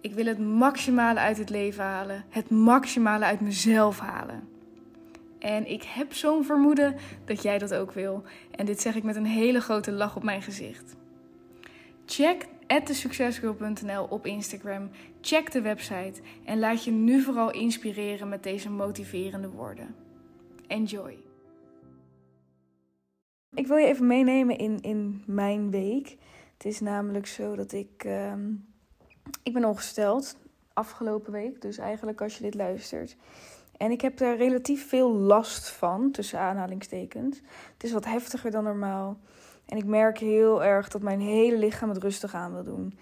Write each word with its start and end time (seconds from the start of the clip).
Ik 0.00 0.14
wil 0.14 0.26
het 0.26 0.38
maximale 0.38 1.20
uit 1.20 1.38
het 1.38 1.50
leven 1.50 1.84
halen, 1.84 2.24
het 2.28 2.50
maximale 2.50 3.24
uit 3.24 3.40
mezelf 3.40 3.98
halen. 3.98 4.48
En 5.38 5.70
ik 5.70 5.82
heb 5.82 6.12
zo'n 6.12 6.44
vermoeden 6.44 6.96
dat 7.24 7.42
jij 7.42 7.58
dat 7.58 7.74
ook 7.74 7.92
wil. 7.92 8.22
En 8.50 8.66
dit 8.66 8.80
zeg 8.80 8.94
ik 8.94 9.02
met 9.02 9.16
een 9.16 9.26
hele 9.26 9.60
grote 9.60 9.92
lach 9.92 10.16
op 10.16 10.22
mijn 10.22 10.42
gezicht. 10.42 10.96
Check 12.06 12.46
thesuccesgirl.nl 12.84 14.04
op 14.04 14.26
Instagram. 14.26 14.90
Check 15.20 15.52
de 15.52 15.60
website 15.60 16.20
en 16.44 16.58
laat 16.58 16.84
je 16.84 16.90
nu 16.90 17.22
vooral 17.22 17.50
inspireren 17.50 18.28
met 18.28 18.42
deze 18.42 18.70
motiverende 18.70 19.48
woorden. 19.48 19.94
Enjoy. 20.66 21.16
Ik 23.54 23.66
wil 23.66 23.76
je 23.76 23.86
even 23.86 24.06
meenemen 24.06 24.58
in, 24.58 24.80
in 24.80 25.22
mijn 25.26 25.70
week. 25.70 26.16
Het 26.52 26.64
is 26.64 26.80
namelijk 26.80 27.26
zo 27.26 27.56
dat 27.56 27.72
ik. 27.72 28.04
Uh, 28.04 28.32
ik 29.42 29.52
ben 29.52 29.64
ongesteld 29.64 30.36
afgelopen 30.72 31.32
week. 31.32 31.62
Dus 31.62 31.78
eigenlijk 31.78 32.20
als 32.20 32.36
je 32.36 32.42
dit 32.42 32.54
luistert. 32.54 33.16
En 33.76 33.90
ik 33.90 34.00
heb 34.00 34.20
er 34.20 34.36
relatief 34.36 34.88
veel 34.88 35.12
last 35.12 35.68
van, 35.68 36.10
tussen 36.10 36.38
aanhalingstekens. 36.38 37.40
Het 37.72 37.84
is 37.84 37.92
wat 37.92 38.04
heftiger 38.04 38.50
dan 38.50 38.64
normaal. 38.64 39.16
En 39.66 39.76
ik 39.76 39.84
merk 39.84 40.18
heel 40.18 40.64
erg 40.64 40.88
dat 40.88 41.02
mijn 41.02 41.20
hele 41.20 41.58
lichaam 41.58 41.88
het 41.88 42.02
rustig 42.02 42.34
aan 42.34 42.52
wil 42.52 42.64
doen. 42.64 42.98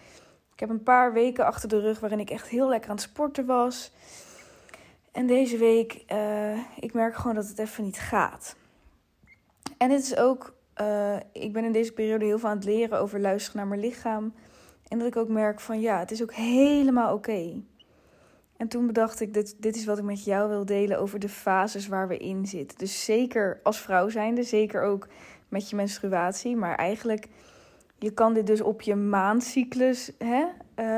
Ik 0.53 0.61
heb 0.61 0.69
een 0.69 0.83
paar 0.83 1.13
weken 1.13 1.47
achter 1.47 1.69
de 1.69 1.81
rug 1.81 2.01
waarin 2.01 2.21
ik 2.21 2.31
echt 2.31 2.49
heel 2.49 2.69
lekker 2.69 2.91
aan 2.91 2.97
het 2.97 3.05
sporten 3.05 3.47
was. 3.47 3.93
En 5.13 5.27
deze 5.27 5.57
week, 5.57 6.05
uh, 6.13 6.59
ik 6.81 6.93
merk 6.93 7.15
gewoon 7.15 7.35
dat 7.35 7.49
het 7.49 7.59
even 7.59 7.85
niet 7.85 7.99
gaat. 7.99 8.57
En 9.79 9.91
het 9.91 10.03
is 10.03 10.17
ook, 10.17 10.55
uh, 10.81 11.17
ik 11.33 11.53
ben 11.53 11.65
in 11.65 11.73
deze 11.73 11.93
periode 11.93 12.25
heel 12.25 12.39
veel 12.39 12.49
aan 12.49 12.57
het 12.57 12.65
leren 12.65 12.99
over 12.99 13.21
luisteren 13.21 13.59
naar 13.59 13.69
mijn 13.69 13.81
lichaam. 13.81 14.35
En 14.89 14.99
dat 14.99 15.07
ik 15.07 15.17
ook 15.17 15.29
merk 15.29 15.61
van 15.61 15.81
ja, 15.81 15.99
het 15.99 16.11
is 16.11 16.23
ook 16.23 16.35
helemaal 16.35 17.15
oké. 17.15 17.63
En 18.57 18.69
toen 18.69 18.87
bedacht 18.87 19.21
ik, 19.21 19.35
dit, 19.35 19.63
dit 19.63 19.77
is 19.77 19.85
wat 19.85 19.99
ik 19.99 20.05
met 20.05 20.25
jou 20.25 20.49
wil 20.49 20.65
delen 20.65 20.99
over 20.99 21.19
de 21.19 21.29
fases 21.29 21.89
waar 21.89 22.09
we 22.09 22.17
in 22.17 22.47
zitten. 22.47 22.79
Dus 22.79 23.05
zeker 23.05 23.61
als 23.63 23.81
vrouw 23.81 24.09
zijnde, 24.09 24.43
zeker 24.43 24.83
ook 24.83 25.09
met 25.49 25.71
je 25.71 25.77
menstruatie. 25.77 26.57
Maar 26.57 26.75
eigenlijk, 26.75 27.29
je 27.99 28.11
kan 28.11 28.35
dit 28.35 28.47
dus 28.47 28.61
op 28.61 28.83
je 28.83 28.95
maandcyclus 28.95 30.13
hè, 30.19 30.45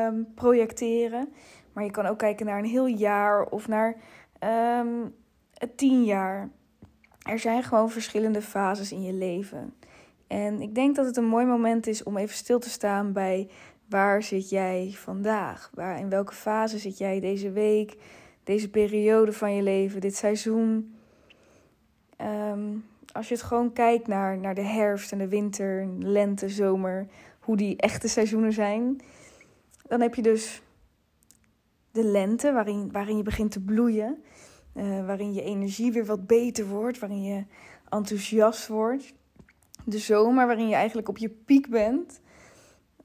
um, 0.06 0.26
projecteren. 0.34 1.28
Maar 1.72 1.84
je 1.84 1.90
kan 1.90 2.06
ook 2.06 2.18
kijken 2.18 2.46
naar 2.46 2.58
een 2.58 2.64
heel 2.64 2.86
jaar 2.86 3.42
of 3.42 3.68
naar 3.68 3.96
um, 4.80 5.14
tien 5.76 6.04
jaar. 6.04 6.50
Er 7.22 7.38
zijn 7.38 7.62
gewoon 7.62 7.90
verschillende 7.90 8.42
fases 8.42 8.92
in 8.92 9.02
je 9.02 9.12
leven. 9.12 9.74
En 10.26 10.60
ik 10.60 10.74
denk 10.74 10.96
dat 10.96 11.06
het 11.06 11.16
een 11.16 11.28
mooi 11.28 11.46
moment 11.46 11.86
is 11.86 12.02
om 12.02 12.16
even 12.16 12.36
stil 12.36 12.58
te 12.58 12.70
staan 12.70 13.12
bij 13.12 13.48
waar 13.88 14.22
zit 14.22 14.48
jij 14.48 14.92
vandaag? 14.94 15.70
Waar, 15.74 15.98
in 15.98 16.08
welke 16.08 16.34
fase 16.34 16.78
zit 16.78 16.98
jij 16.98 17.20
deze 17.20 17.50
week, 17.50 17.96
deze 18.44 18.70
periode 18.70 19.32
van 19.32 19.54
je 19.54 19.62
leven, 19.62 20.00
dit 20.00 20.16
seizoen? 20.16 20.94
Um, 22.20 22.84
als 23.12 23.28
je 23.28 23.34
het 23.34 23.42
gewoon 23.42 23.72
kijkt 23.72 24.06
naar, 24.06 24.38
naar 24.38 24.54
de 24.54 24.64
herfst 24.64 25.12
en 25.12 25.18
de 25.18 25.28
winter, 25.28 25.88
lente, 25.98 26.48
zomer, 26.48 27.06
hoe 27.40 27.56
die 27.56 27.76
echte 27.76 28.08
seizoenen 28.08 28.52
zijn, 28.52 29.00
dan 29.88 30.00
heb 30.00 30.14
je 30.14 30.22
dus 30.22 30.62
de 31.90 32.04
lente 32.04 32.52
waarin, 32.52 32.92
waarin 32.92 33.16
je 33.16 33.22
begint 33.22 33.50
te 33.50 33.60
bloeien, 33.60 34.22
uh, 34.74 35.06
waarin 35.06 35.34
je 35.34 35.42
energie 35.42 35.92
weer 35.92 36.06
wat 36.06 36.26
beter 36.26 36.66
wordt, 36.66 36.98
waarin 36.98 37.22
je 37.22 37.44
enthousiast 37.88 38.68
wordt. 38.68 39.14
De 39.84 39.98
zomer 39.98 40.46
waarin 40.46 40.68
je 40.68 40.74
eigenlijk 40.74 41.08
op 41.08 41.18
je 41.18 41.28
piek 41.28 41.68
bent. 41.68 42.20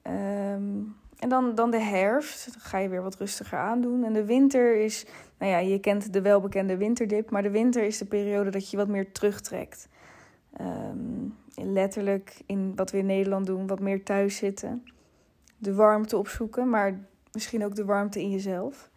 Um, 0.06 0.96
en 1.18 1.28
dan, 1.28 1.54
dan 1.54 1.70
de 1.70 1.80
herfst, 1.80 2.52
dan 2.52 2.60
ga 2.60 2.78
je 2.78 2.88
weer 2.88 3.02
wat 3.02 3.16
rustiger 3.16 3.58
aandoen. 3.58 4.04
En 4.04 4.12
de 4.12 4.24
winter 4.24 4.76
is, 4.76 5.06
nou 5.38 5.52
ja, 5.52 5.58
je 5.58 5.78
kent 5.78 6.12
de 6.12 6.22
welbekende 6.22 6.76
winterdip, 6.76 7.30
maar 7.30 7.42
de 7.42 7.50
winter 7.50 7.82
is 7.84 7.98
de 7.98 8.04
periode 8.04 8.50
dat 8.50 8.70
je 8.70 8.76
wat 8.76 8.88
meer 8.88 9.12
terugtrekt. 9.12 9.88
Um, 10.60 11.36
letterlijk 11.54 12.40
in 12.46 12.72
wat 12.76 12.90
we 12.90 12.98
in 12.98 13.06
Nederland 13.06 13.46
doen, 13.46 13.66
wat 13.66 13.80
meer 13.80 14.04
thuis 14.04 14.36
zitten. 14.36 14.84
De 15.58 15.74
warmte 15.74 16.16
opzoeken, 16.16 16.68
maar 16.68 17.00
misschien 17.32 17.64
ook 17.64 17.74
de 17.74 17.84
warmte 17.84 18.20
in 18.20 18.30
jezelf. 18.30 18.90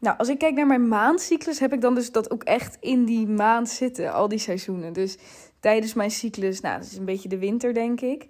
Nou, 0.00 0.18
als 0.18 0.28
ik 0.28 0.38
kijk 0.38 0.54
naar 0.54 0.66
mijn 0.66 0.88
maandcyclus, 0.88 1.58
heb 1.58 1.72
ik 1.72 1.80
dan 1.80 1.94
dus 1.94 2.12
dat 2.12 2.30
ook 2.30 2.42
echt 2.42 2.76
in 2.80 3.04
die 3.04 3.26
maand 3.26 3.68
zitten, 3.68 4.12
al 4.12 4.28
die 4.28 4.38
seizoenen. 4.38 4.92
Dus 4.92 5.18
tijdens 5.60 5.94
mijn 5.94 6.10
cyclus, 6.10 6.60
nou, 6.60 6.78
dat 6.78 6.86
is 6.86 6.96
een 6.96 7.04
beetje 7.04 7.28
de 7.28 7.38
winter, 7.38 7.74
denk 7.74 8.00
ik. 8.00 8.28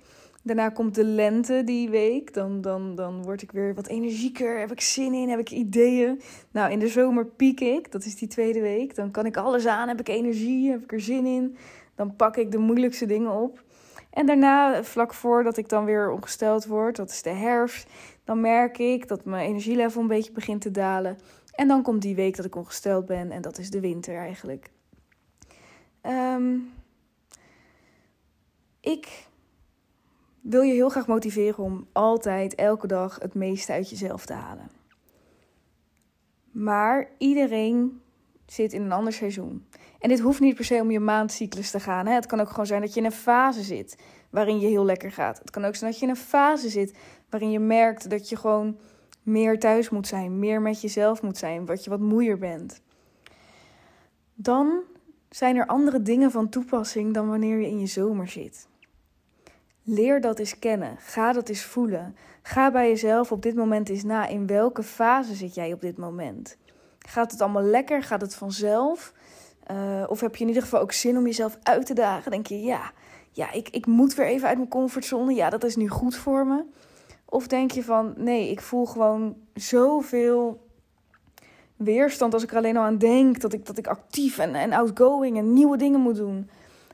Daarna 0.49 0.69
komt 0.69 0.95
de 0.95 1.05
lente 1.05 1.63
die 1.65 1.91
week. 1.91 2.35
Dan, 2.35 2.61
dan, 2.61 2.95
dan 2.95 3.23
word 3.23 3.43
ik 3.43 3.53
weer 3.53 3.75
wat 3.75 3.87
energieker. 3.87 4.59
Heb 4.59 4.73
ik 4.73 4.81
zin 4.81 5.15
in? 5.15 5.29
Heb 5.29 5.39
ik 5.39 5.51
ideeën? 5.51 6.21
Nou, 6.51 6.71
in 6.73 6.79
de 6.79 6.89
zomer 6.89 7.27
piek 7.27 7.61
ik. 7.61 7.93
Dat 7.93 8.05
is 8.05 8.17
die 8.17 8.29
tweede 8.29 8.61
week. 8.61 8.95
Dan 8.95 9.11
kan 9.11 9.27
ik 9.27 9.37
alles 9.37 9.67
aan. 9.67 9.89
Heb 9.89 10.01
ik 10.01 10.09
energie? 10.09 10.71
Heb 10.71 10.83
ik 10.83 10.93
er 10.93 11.01
zin 11.01 11.27
in? 11.27 11.57
Dan 11.95 12.17
pak 12.17 12.37
ik 12.37 12.51
de 12.51 12.59
moeilijkste 12.59 13.07
dingen 13.07 13.33
op. 13.33 13.63
En 14.11 14.27
daarna, 14.27 14.85
vlak 14.85 15.15
voordat 15.15 15.57
ik 15.57 15.69
dan 15.69 15.85
weer 15.85 16.11
ongesteld 16.11 16.67
word, 16.67 16.97
dat 16.97 17.11
is 17.11 17.23
de 17.23 17.31
herfst, 17.31 17.89
dan 18.25 18.41
merk 18.41 18.79
ik 18.79 19.09
dat 19.09 19.25
mijn 19.25 19.49
energielevel 19.49 20.01
een 20.01 20.07
beetje 20.07 20.33
begint 20.33 20.61
te 20.61 20.71
dalen. 20.71 21.19
En 21.55 21.69
dan 21.69 21.83
komt 21.83 22.03
die 22.03 22.15
week 22.15 22.37
dat 22.37 22.45
ik 22.45 22.57
ongesteld 22.57 23.07
ben 23.07 23.31
en 23.31 23.43
dat 23.43 23.59
is 23.59 23.71
de 23.71 23.81
winter 23.81 24.17
eigenlijk. 24.17 24.71
Um, 26.03 26.71
ik 28.81 29.28
wil 30.41 30.63
je 30.63 30.73
heel 30.73 30.89
graag 30.89 31.07
motiveren 31.07 31.65
om 31.65 31.87
altijd, 31.93 32.55
elke 32.55 32.87
dag 32.87 33.19
het 33.21 33.35
meeste 33.35 33.73
uit 33.73 33.91
jezelf 33.91 34.27
te 34.27 34.33
halen. 34.33 34.71
Maar 36.51 37.11
iedereen 37.19 38.01
zit 38.47 38.73
in 38.73 38.83
een 38.83 38.93
ander 38.93 39.13
seizoen. 39.13 39.67
En 39.99 40.09
dit 40.09 40.21
hoeft 40.21 40.41
niet 40.41 40.55
per 40.55 40.65
se 40.65 40.81
om 40.81 40.91
je 40.91 41.01
maandcyclus 41.01 41.71
te 41.71 41.81
gaan. 41.81 42.07
Hè? 42.07 42.15
Het 42.15 42.27
kan 42.27 42.41
ook 42.41 42.49
gewoon 42.49 42.67
zijn 42.67 42.81
dat 42.81 42.95
je 42.95 43.01
in 43.01 43.07
een 43.07 43.13
fase 43.13 43.63
zit 43.63 43.97
waarin 44.31 44.61
je 44.61 44.67
heel 44.67 44.85
lekker 44.85 45.13
gaat. 45.13 45.39
Het 45.39 45.51
kan 45.51 45.65
ook 45.65 45.75
zijn 45.75 45.91
dat 45.91 46.01
je 46.01 46.07
in 46.07 46.13
een 46.13 46.19
fase 46.19 46.69
zit 46.69 46.95
waarin 47.31 47.51
je 47.51 47.59
merkt 47.59 48.11
dat 48.11 48.29
je 48.29 48.37
gewoon 48.37 48.79
meer 49.23 49.59
thuis 49.59 49.91
moet 49.91 50.07
zijn, 50.07 50.39
meer 50.39 50.63
met 50.63 50.81
jezelf 50.81 51.23
moet 51.23 51.39
zijn, 51.39 51.67
wat 51.67 51.85
je 51.85 51.91
wat 51.91 52.01
moeier 52.01 52.39
bent. 52.39 52.83
Dan 54.35 54.81
zijn 55.31 55.57
er 55.57 55.67
andere 55.67 56.03
dingen 56.03 56.31
van 56.31 56.49
toepassing 56.49 57.15
dan 57.15 57.29
wanneer 57.29 57.59
je 57.59 57.67
in 57.67 57.79
je 57.79 57.87
zomer 57.87 58.29
zit. 58.29 58.69
Leer 59.91 60.21
dat 60.21 60.39
eens 60.39 60.59
kennen. 60.59 60.97
Ga 60.99 61.33
dat 61.33 61.49
eens 61.49 61.63
voelen. 61.63 62.17
Ga 62.43 62.71
bij 62.71 62.89
jezelf 62.89 63.33
op 63.33 63.43
dit 63.43 63.55
moment 63.55 63.89
eens 63.89 64.03
na. 64.03 64.27
In 64.27 64.47
welke 64.47 64.83
fase 64.83 65.35
zit 65.35 65.55
jij 65.55 65.73
op 65.73 65.81
dit 65.81 65.97
moment? 65.97 66.57
Gaat 66.99 67.31
het 67.31 67.41
allemaal 67.41 67.63
lekker? 67.63 68.03
Gaat 68.03 68.21
het 68.21 68.35
vanzelf? 68.35 69.13
Uh, 69.71 70.05
of 70.09 70.21
heb 70.21 70.35
je 70.35 70.41
in 70.41 70.49
ieder 70.49 70.63
geval 70.63 70.81
ook 70.81 70.93
zin 70.93 71.17
om 71.17 71.25
jezelf 71.25 71.59
uit 71.63 71.87
te 71.87 71.95
dagen? 71.95 72.31
Denk 72.31 72.47
je, 72.47 72.63
ja, 72.63 72.93
ja 73.33 73.53
ik, 73.53 73.69
ik 73.69 73.87
moet 73.87 74.15
weer 74.15 74.27
even 74.27 74.49
uit 74.49 74.57
mijn 74.57 74.69
comfortzone. 74.69 75.35
Ja, 75.35 75.51
dat 75.51 75.65
is 75.65 75.77
nu 75.77 75.89
goed 75.89 76.17
voor 76.17 76.47
me. 76.47 76.65
Of 77.25 77.47
denk 77.47 77.71
je 77.71 77.85
van, 77.85 78.15
nee, 78.17 78.51
ik 78.51 78.61
voel 78.61 78.87
gewoon 78.87 79.37
zoveel 79.55 80.67
weerstand 81.77 82.35
als 82.35 82.43
ik 82.43 82.51
er 82.51 82.57
alleen 82.57 82.77
al 82.77 82.85
aan 82.85 82.99
denk. 82.99 83.41
Dat 83.41 83.53
ik, 83.53 83.67
dat 83.67 83.79
ik 83.79 83.87
actief 83.87 84.39
en, 84.39 84.55
en 84.55 84.73
outgoing 84.73 85.39
en 85.39 85.53
nieuwe 85.53 85.77
dingen 85.77 86.01
moet 86.01 86.17
doen. 86.17 86.51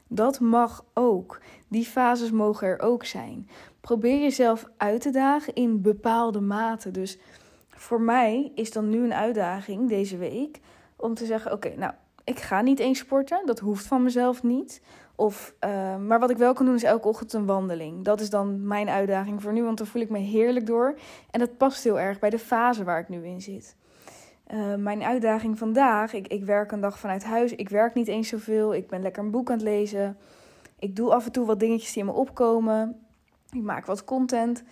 Dat 0.09 0.41
mag 0.41 0.85
ook. 0.95 1.41
Die 1.69 1.85
fases 1.85 2.31
mogen 2.31 2.67
er 2.67 2.81
ook 2.81 3.05
zijn. 3.05 3.49
Probeer 3.81 4.21
jezelf 4.21 4.69
uit 4.77 5.01
te 5.01 5.11
dagen 5.11 5.55
in 5.55 5.83
bepaalde 5.83 6.41
mate. 6.41 6.91
Dus 6.91 7.19
voor 7.69 8.01
mij 8.01 8.53
is 8.55 8.73
dan 8.73 8.89
nu 8.89 9.05
een 9.05 9.15
uitdaging 9.15 9.89
deze 9.89 10.17
week 10.17 10.61
om 10.97 11.15
te 11.15 11.27
zeggen: 11.27 11.53
Oké, 11.53 11.75
nou, 11.77 11.93
ik 12.25 12.39
ga 12.39 12.61
niet 12.61 12.79
eens 12.79 12.99
sporten. 12.99 13.47
Dat 13.47 13.59
hoeft 13.59 13.87
van 13.87 14.03
mezelf 14.03 14.43
niet. 14.43 14.83
Of, 15.17 15.55
uh, 15.65 15.97
maar 15.97 16.21
wat 16.21 16.31
ik 16.31 16.37
wel 16.37 16.53
kan 16.53 16.67
doen 16.67 16.75
is 16.75 16.83
elke 16.83 17.09
ochtend 17.09 17.33
een 17.33 17.47
wandeling. 17.47 18.05
Dat 18.05 18.21
is 18.21 18.31
dan 18.31 18.67
mijn 18.67 18.89
uitdaging 18.89 19.43
voor 19.43 19.53
nu, 19.53 19.63
want 19.63 19.79
dan 19.79 19.87
voel 19.87 20.03
ik 20.03 20.11
me 20.11 20.19
heerlijk 20.19 20.67
door. 20.67 20.99
En 21.31 21.39
dat 21.39 21.57
past 21.57 21.85
heel 21.85 22.01
erg 22.01 22.19
bij 22.19 22.31
de 22.31 22.39
fase 22.39 22.85
waar 22.85 23.01
ik 23.01 23.09
nu 23.09 23.27
in 23.27 23.41
zit. 23.41 23.77
Uh, 24.53 24.75
mijn 24.75 25.03
uitdaging 25.03 25.59
vandaag, 25.59 26.13
ik, 26.13 26.29
ik 26.29 26.45
werk 26.45 26.73
een 26.73 26.81
dag 26.81 26.99
vanuit 26.99 27.25
huis. 27.25 27.55
Ik 27.55 27.69
werk 27.69 27.95
niet 27.95 28.09
eens 28.09 28.29
zoveel. 28.29 28.75
Ik 28.75 28.89
ben 28.89 29.03
lekker 29.03 29.23
een 29.23 29.31
boek 29.31 29.51
aan 29.51 29.57
het 29.57 29.65
lezen. 29.65 30.17
Ik 30.79 30.97
doe 30.97 31.15
af 31.15 31.25
en 31.25 31.33
toe 31.33 31.47
wat 31.47 31.61
dingetjes 31.61 31.93
die 31.93 32.03
in 32.03 32.09
me 32.09 32.15
opkomen. 32.15 33.07
Ik 33.51 33.63
maak 33.63 33.87
wat 33.87 34.05
content. 34.05 34.63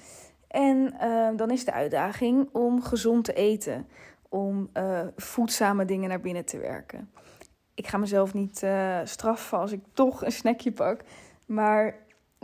En 0.49 0.95
uh, 1.03 1.29
dan 1.37 1.51
is 1.51 1.65
de 1.65 1.73
uitdaging 1.73 2.49
om 2.53 2.83
gezond 2.83 3.25
te 3.25 3.33
eten. 3.33 3.87
Om 4.29 4.71
uh, 4.75 5.01
voedzame 5.17 5.85
dingen 5.85 6.09
naar 6.09 6.21
binnen 6.21 6.45
te 6.45 6.59
werken. 6.59 7.11
ik 7.75 7.87
ga 7.87 7.99
mezelf 7.99 8.35
niet 8.35 8.67
straffen 9.05 9.59
als 9.59 9.73
ik 9.73 9.81
toch 9.93 10.25
een 10.25 10.33
snackje 10.33 10.73
pak. 10.73 11.01
Maar 11.47 11.95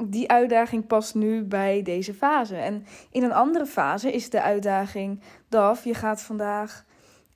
die 0.07 0.31
uitdaging 0.31 0.87
past 0.87 1.15
nu 1.15 1.45
bij 1.45 1.83
deze 1.83 2.15
fase. 2.15 2.57
En 2.57 2.87
in 3.11 3.23
een 3.23 3.33
andere 3.33 3.67
fase 3.67 4.13
is 4.13 4.31
de 4.31 4.43
uitdaging: 4.43 5.21
Daf, 5.49 5.85
je 5.85 5.95
gaat 5.95 6.23
vandaag 6.23 6.85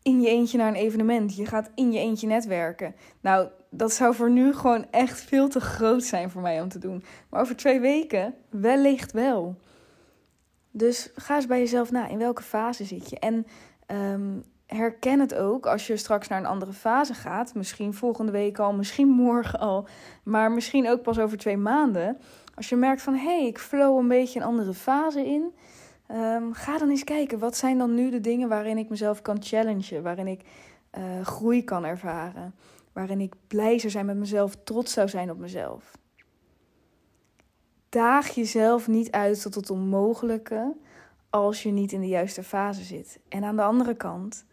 in 0.02 0.20
je 0.20 0.28
eentje 0.28 0.58
naar 0.58 0.68
een 0.68 0.74
evenement. 0.74 1.36
Je 1.36 1.46
gaat 1.46 1.70
in 1.74 1.92
je 1.92 1.98
eentje 1.98 2.26
netwerken. 2.26 2.94
Nou, 3.20 3.48
dat 3.70 3.92
zou 3.92 4.14
voor 4.14 4.30
nu 4.30 4.54
gewoon 4.54 4.86
echt 4.90 5.20
veel 5.20 5.48
te 5.48 5.60
groot 5.60 6.04
zijn 6.04 6.30
voor 6.30 6.42
mij 6.42 6.60
om 6.62 6.68
te 6.68 6.78
doen. 6.78 7.04
Maar 7.28 7.40
over 7.40 7.56
twee 7.56 7.80
weken 7.80 8.34
wellicht 8.50 9.12
wel. 9.12 9.56
Dus 10.70 11.10
ga 11.14 11.34
eens 11.34 11.46
bij 11.46 11.58
jezelf 11.58 11.90
na. 11.90 12.08
In 12.08 12.18
welke 12.18 12.42
fase 12.42 12.84
zit 12.84 13.10
je? 13.10 13.18
En 13.18 13.46
ehm, 13.86 14.38
herken 14.66 15.20
het 15.20 15.34
ook 15.34 15.66
als 15.66 15.86
je 15.86 15.96
straks 15.96 16.28
naar 16.28 16.38
een 16.38 16.46
andere 16.46 16.72
fase 16.72 17.14
gaat. 17.14 17.54
Misschien 17.54 17.94
volgende 17.94 18.32
week 18.32 18.58
al, 18.58 18.72
misschien 18.72 19.08
morgen 19.08 19.58
al. 19.58 19.86
Maar 20.22 20.52
misschien 20.52 20.88
ook 20.88 21.02
pas 21.02 21.18
over 21.18 21.38
twee 21.38 21.56
maanden. 21.56 22.18
Als 22.54 22.68
je 22.68 22.76
merkt 22.76 23.02
van, 23.02 23.14
hé, 23.14 23.38
hey, 23.38 23.46
ik 23.46 23.58
flow 23.58 23.98
een 23.98 24.08
beetje 24.08 24.40
een 24.40 24.46
andere 24.46 24.74
fase 24.74 25.26
in. 25.26 25.54
Ehm, 26.12 26.52
ga 26.52 26.78
dan 26.78 26.90
eens 26.90 27.04
kijken, 27.04 27.38
wat 27.38 27.56
zijn 27.56 27.78
dan 27.78 27.94
nu 27.94 28.10
de 28.10 28.20
dingen 28.20 28.48
waarin 28.48 28.78
ik 28.78 28.88
mezelf 28.88 29.22
kan 29.22 29.42
challengen? 29.42 30.02
Waarin 30.02 30.26
ik 30.26 30.40
uh, 30.98 31.20
groei 31.20 31.64
kan 31.64 31.84
ervaren? 31.84 32.54
Waarin 32.92 33.20
ik 33.20 33.34
blij 33.46 33.78
zou 33.78 33.92
zijn 33.92 34.06
met 34.06 34.16
mezelf, 34.16 34.56
trots 34.64 34.92
zou 34.92 35.08
zijn 35.08 35.30
op 35.30 35.38
mezelf? 35.38 35.98
Daag 37.88 38.28
jezelf 38.28 38.88
niet 38.88 39.10
uit 39.10 39.42
tot 39.42 39.54
het 39.54 39.70
onmogelijke 39.70 40.76
als 41.30 41.62
je 41.62 41.70
niet 41.70 41.92
in 41.92 42.00
de 42.00 42.08
juiste 42.08 42.42
fase 42.42 42.82
zit. 42.82 43.18
En 43.28 43.44
aan 43.44 43.56
de 43.56 43.62
andere 43.62 43.94
kant, 43.94 44.44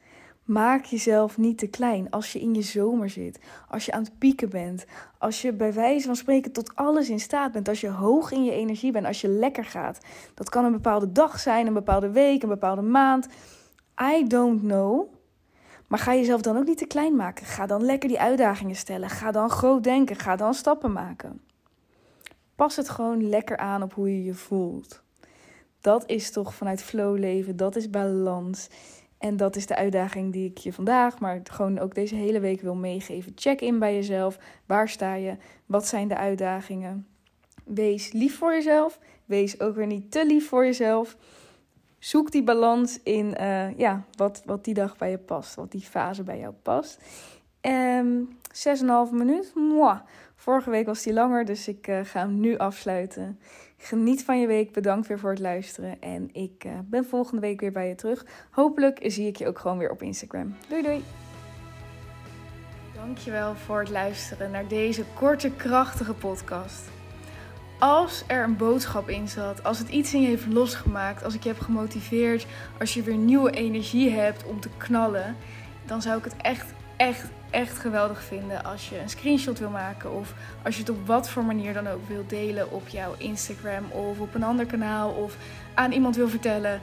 Maak 0.49 0.85
jezelf 0.85 1.37
niet 1.37 1.57
te 1.57 1.67
klein 1.67 2.09
als 2.09 2.33
je 2.33 2.39
in 2.39 2.53
je 2.53 2.61
zomer 2.61 3.09
zit, 3.09 3.39
als 3.67 3.85
je 3.85 3.91
aan 3.91 4.03
het 4.03 4.17
pieken 4.17 4.49
bent, 4.49 4.85
als 5.17 5.41
je 5.41 5.53
bij 5.53 5.73
wijze 5.73 6.05
van 6.05 6.15
spreken 6.15 6.51
tot 6.51 6.75
alles 6.75 7.09
in 7.09 7.19
staat 7.19 7.51
bent, 7.51 7.67
als 7.67 7.81
je 7.81 7.89
hoog 7.89 8.31
in 8.31 8.43
je 8.43 8.51
energie 8.51 8.91
bent, 8.91 9.05
als 9.05 9.21
je 9.21 9.27
lekker 9.27 9.65
gaat. 9.65 9.99
Dat 10.33 10.49
kan 10.49 10.65
een 10.65 10.71
bepaalde 10.71 11.11
dag 11.11 11.39
zijn, 11.39 11.67
een 11.67 11.73
bepaalde 11.73 12.09
week, 12.09 12.43
een 12.43 12.49
bepaalde 12.49 12.81
maand. 12.81 13.27
I 14.15 14.27
don't 14.27 14.61
know. 14.61 15.13
Maar 15.87 15.99
ga 15.99 16.13
jezelf 16.13 16.41
dan 16.41 16.57
ook 16.57 16.65
niet 16.65 16.77
te 16.77 16.87
klein 16.87 17.15
maken. 17.15 17.45
Ga 17.45 17.65
dan 17.65 17.83
lekker 17.83 18.09
die 18.09 18.19
uitdagingen 18.19 18.75
stellen. 18.75 19.09
Ga 19.09 19.31
dan 19.31 19.49
groot 19.49 19.83
denken. 19.83 20.15
Ga 20.15 20.35
dan 20.35 20.53
stappen 20.53 20.91
maken. 20.91 21.41
Pas 22.55 22.75
het 22.75 22.89
gewoon 22.89 23.29
lekker 23.29 23.57
aan 23.57 23.83
op 23.83 23.93
hoe 23.93 24.09
je 24.09 24.23
je 24.23 24.33
voelt. 24.33 25.01
Dat 25.81 26.09
is 26.09 26.31
toch 26.31 26.53
vanuit 26.53 26.83
flow 26.83 27.17
leven. 27.17 27.57
Dat 27.57 27.75
is 27.75 27.89
balans. 27.89 28.69
En 29.19 29.37
dat 29.37 29.55
is 29.55 29.65
de 29.65 29.75
uitdaging 29.75 30.33
die 30.33 30.49
ik 30.49 30.57
je 30.57 30.73
vandaag, 30.73 31.19
maar 31.19 31.39
gewoon 31.43 31.79
ook 31.79 31.95
deze 31.95 32.15
hele 32.15 32.39
week 32.39 32.61
wil 32.61 32.75
meegeven. 32.75 33.31
Check 33.35 33.61
in 33.61 33.79
bij 33.79 33.95
jezelf. 33.95 34.37
Waar 34.65 34.89
sta 34.89 35.13
je? 35.13 35.37
Wat 35.65 35.87
zijn 35.87 36.07
de 36.07 36.15
uitdagingen? 36.15 37.07
Wees 37.65 38.11
lief 38.11 38.37
voor 38.37 38.53
jezelf. 38.53 38.99
Wees 39.25 39.59
ook 39.59 39.75
weer 39.75 39.87
niet 39.87 40.11
te 40.11 40.25
lief 40.25 40.47
voor 40.47 40.65
jezelf. 40.65 41.17
Zoek 41.97 42.31
die 42.31 42.43
balans 42.43 42.99
in 43.03 43.35
uh, 43.39 43.77
ja, 43.77 44.05
wat, 44.15 44.41
wat 44.45 44.65
die 44.65 44.73
dag 44.73 44.97
bij 44.97 45.09
je 45.09 45.17
past. 45.17 45.55
Wat 45.55 45.71
die 45.71 45.81
fase 45.81 46.23
bij 46.23 46.39
jou 46.39 46.53
past. 46.53 46.99
Um, 47.61 48.27
6,5 48.53 49.11
minuut. 49.11 49.51
Mwah. 49.55 49.99
Vorige 50.35 50.69
week 50.69 50.85
was 50.85 51.03
die 51.03 51.13
langer, 51.13 51.45
dus 51.45 51.67
ik 51.67 51.87
uh, 51.87 51.99
ga 52.03 52.19
hem 52.19 52.39
nu 52.39 52.57
afsluiten. 52.57 53.39
Geniet 53.81 54.23
van 54.23 54.39
je 54.39 54.47
week. 54.47 54.71
Bedankt 54.71 55.07
weer 55.07 55.19
voor 55.19 55.29
het 55.29 55.39
luisteren. 55.39 56.01
En 56.01 56.29
ik 56.33 56.63
uh, 56.65 56.71
ben 56.85 57.05
volgende 57.05 57.41
week 57.41 57.59
weer 57.59 57.71
bij 57.71 57.87
je 57.87 57.95
terug. 57.95 58.25
Hopelijk 58.51 58.99
zie 59.03 59.27
ik 59.27 59.35
je 59.35 59.47
ook 59.47 59.59
gewoon 59.59 59.77
weer 59.77 59.91
op 59.91 60.01
Instagram. 60.01 60.55
Doei 60.67 60.81
doei. 60.81 61.03
Dankjewel 62.95 63.55
voor 63.55 63.79
het 63.79 63.89
luisteren 63.89 64.51
naar 64.51 64.67
deze 64.67 65.03
korte, 65.13 65.51
krachtige 65.51 66.13
podcast. 66.13 66.81
Als 67.79 68.23
er 68.27 68.43
een 68.43 68.57
boodschap 68.57 69.09
in 69.09 69.27
zat, 69.27 69.63
als 69.63 69.79
het 69.79 69.89
iets 69.89 70.13
in 70.13 70.21
je 70.21 70.27
heeft 70.27 70.47
losgemaakt, 70.47 71.23
als 71.23 71.33
ik 71.33 71.43
je 71.43 71.49
heb 71.49 71.59
gemotiveerd, 71.59 72.47
als 72.79 72.93
je 72.93 73.03
weer 73.03 73.17
nieuwe 73.17 73.51
energie 73.51 74.09
hebt 74.09 74.45
om 74.45 74.59
te 74.59 74.69
knallen, 74.77 75.35
dan 75.85 76.01
zou 76.01 76.17
ik 76.17 76.23
het 76.23 76.35
echt, 76.41 76.73
echt, 76.97 77.25
echt 77.49 77.77
geweldig 77.77 78.23
vinden 78.23 78.63
als 78.63 78.89
je 78.89 78.99
een 78.99 79.09
screenshot 79.09 79.59
wil 79.59 79.69
maken 79.69 80.13
of 80.13 80.33
als 80.63 80.75
je 80.75 80.81
het 80.81 80.89
op 80.89 81.07
wat 81.07 81.29
voor 81.29 81.43
manier 81.43 81.73
dan 81.73 81.87
ook 81.87 82.07
wil 82.07 82.23
delen 82.27 82.71
op 82.71 82.87
jouw 82.87 83.15
Instagram 83.17 83.91
of 83.91 84.19
op 84.19 84.35
een 84.35 84.43
ander 84.43 84.65
kanaal 84.65 85.09
of 85.09 85.35
aan 85.73 85.91
iemand 85.91 86.15
wil 86.15 86.29
vertellen. 86.29 86.81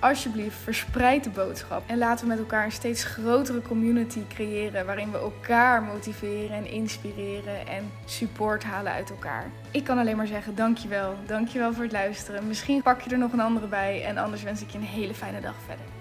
Alsjeblieft, 0.00 0.56
verspreid 0.56 1.24
de 1.24 1.30
boodschap 1.30 1.82
en 1.86 1.98
laten 1.98 2.24
we 2.24 2.30
met 2.30 2.38
elkaar 2.38 2.64
een 2.64 2.72
steeds 2.72 3.04
grotere 3.04 3.62
community 3.62 4.20
creëren 4.28 4.86
waarin 4.86 5.10
we 5.10 5.18
elkaar 5.18 5.82
motiveren 5.82 6.56
en 6.56 6.70
inspireren 6.70 7.66
en 7.66 7.90
support 8.04 8.64
halen 8.64 8.92
uit 8.92 9.10
elkaar. 9.10 9.44
Ik 9.70 9.84
kan 9.84 9.98
alleen 9.98 10.16
maar 10.16 10.26
zeggen 10.26 10.54
dankjewel. 10.54 11.14
Dankjewel 11.26 11.72
voor 11.72 11.82
het 11.82 11.92
luisteren. 11.92 12.46
Misschien 12.46 12.82
pak 12.82 13.00
je 13.00 13.10
er 13.10 13.18
nog 13.18 13.32
een 13.32 13.40
andere 13.40 13.66
bij 13.66 14.04
en 14.04 14.18
anders 14.18 14.42
wens 14.42 14.62
ik 14.62 14.70
je 14.70 14.78
een 14.78 14.84
hele 14.84 15.14
fijne 15.14 15.40
dag 15.40 15.54
verder. 15.66 15.99